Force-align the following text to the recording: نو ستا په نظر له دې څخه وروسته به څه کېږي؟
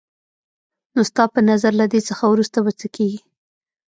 نو 0.93 1.01
ستا 1.09 1.23
په 1.33 1.39
نظر 1.49 1.71
له 1.81 1.85
دې 1.93 2.01
څخه 2.09 2.23
وروسته 2.27 2.57
به 2.65 2.71
څه 2.79 2.87
کېږي؟ 2.95 3.19